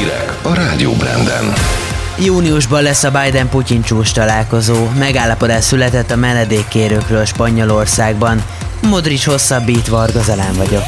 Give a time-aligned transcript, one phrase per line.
[0.00, 1.52] Hírek a Rádió Branden.
[2.18, 4.88] Júniusban lesz a Biden-Putyin csúcs találkozó.
[4.98, 8.42] Megállapodás született a menedékkérőkről Spanyolországban.
[8.82, 10.82] Modric hosszabbít, Varga Zalán vagyok.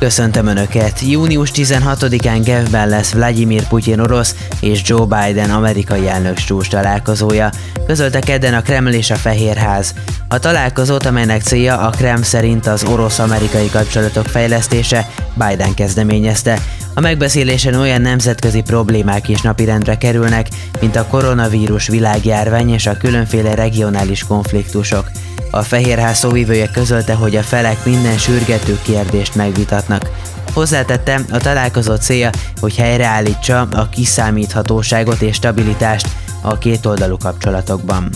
[0.00, 1.00] Köszöntöm Önöket!
[1.00, 7.50] Június 16-án Genfben lesz Vladimir Putyin orosz és Joe Biden amerikai elnök csúcs találkozója,
[7.86, 9.94] közölte kedden a Kreml és a Fehérház.
[10.28, 16.58] A találkozót, amelynek célja a Kreml szerint az orosz-amerikai kapcsolatok fejlesztése, Biden kezdeményezte.
[16.94, 20.48] A megbeszélésen olyan nemzetközi problémák is napirendre kerülnek,
[20.80, 25.10] mint a koronavírus világjárvány és a különféle regionális konfliktusok.
[25.50, 30.10] A Fehérház szóvivője közölte, hogy a felek minden sürgető kérdést megvitatnak.
[30.52, 36.08] Hozzátette, a találkozó célja, hogy helyreállítsa a kiszámíthatóságot és stabilitást
[36.40, 38.10] a kétoldalú kapcsolatokban.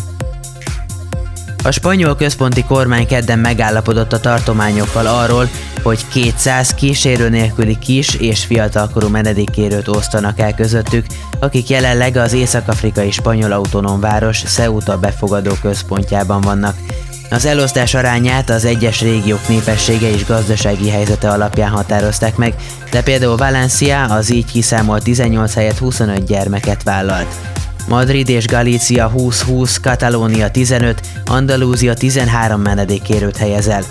[1.64, 5.48] A spanyol központi kormány kedden megállapodott a tartományokkal arról,
[5.82, 11.06] hogy 200 kísérő nélküli kis és fiatalkorú menedékkérőt osztanak el közöttük,
[11.40, 16.76] akik jelenleg az észak-afrikai spanyol autonóm város Ceuta befogadó központjában vannak.
[17.30, 22.54] Az elosztás arányát az egyes régiók népessége és gazdasági helyzete alapján határozták meg,
[22.90, 27.34] de például Valencia az így kiszámolt 18 helyett 25 gyermeket vállalt.
[27.88, 33.82] Madrid és Galícia 20-20, Katalónia 15, Andalúzia 13 menedékkérőt helyez el.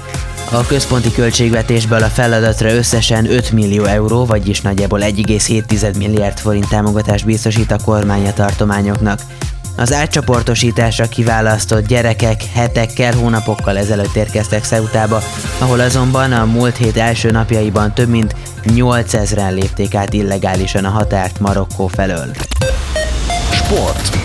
[0.52, 7.26] A központi költségvetésből a feladatra összesen 5 millió euró, vagyis nagyjából 1,7 milliárd forint támogatást
[7.26, 9.20] biztosít a kormány a tartományoknak.
[9.76, 15.22] Az átcsoportosításra kiválasztott gyerekek hetekkel, hónapokkal ezelőtt érkeztek Szeutába,
[15.58, 21.40] ahol azonban a múlt hét első napjaiban több mint 8000-en lépték át illegálisan a határt
[21.40, 22.32] Marokkó felől.
[23.52, 24.23] Sport.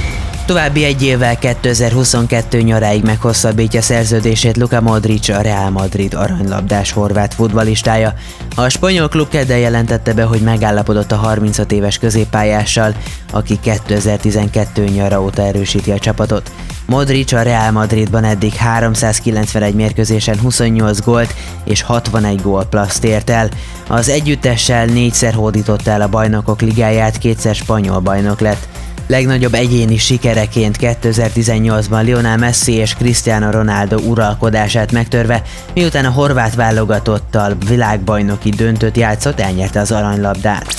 [0.49, 8.15] További egy évvel 2022 nyaráig meghosszabbítja szerződését Luka Modric, a Real Madrid aranylabdás horvát futbalistája.
[8.57, 12.95] A spanyol klub kedden jelentette be, hogy megállapodott a 35 éves középpályással,
[13.33, 16.51] aki 2012 nyara óta erősíti a csapatot.
[16.87, 21.35] Modric a Real Madridban eddig 391 mérkőzésen 28 gólt
[21.65, 23.49] és 61 gól plaszt ért el.
[23.89, 28.69] Az együttessel négyszer hódította el a bajnokok ligáját, kétszer spanyol bajnok lett.
[29.09, 35.43] Legnagyobb egyéni sikereként 2018-ban Lionel Messi és Cristiano Ronaldo uralkodását megtörve,
[35.75, 40.75] miután a horvát válogatottal világbajnoki döntőt játszott, elnyerte az aranylabdát.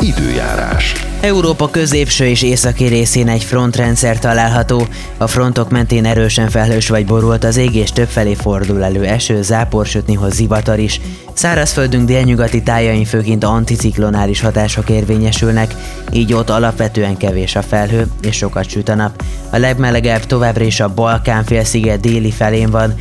[0.00, 0.94] Időjárás.
[1.24, 4.86] Európa középső és északi részén egy frontrendszer található,
[5.16, 9.86] a frontok mentén erősen felhős vagy borult az ég és többfelé fordul elő eső, zápor,
[9.86, 11.00] sőt néha zivatar is.
[11.32, 15.74] Szárazföldünk délnyugati tájain főként anticiklonális hatások érvényesülnek,
[16.12, 19.22] így ott alapvetően kevés a felhő és sokat süt a nap.
[19.50, 22.94] A legmelegebb továbbra is a Balkán félsziget déli felén van,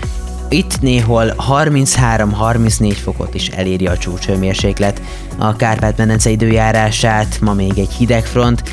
[0.53, 5.02] itt néhol 33-34 fokot is eléri a csúcshőmérséklet.
[5.38, 8.64] A Kárpát-medence időjárását ma még egy hideg front,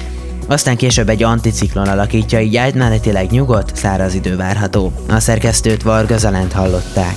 [0.46, 4.92] aztán később egy anticiklon alakítja, így átmenetileg nyugodt, száraz idő várható.
[5.08, 7.16] A szerkesztőt Varga Zalent hallották.